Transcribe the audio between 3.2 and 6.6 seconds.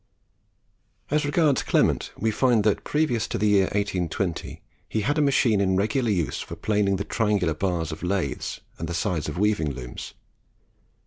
to the year 1820 he had a machine in regular use for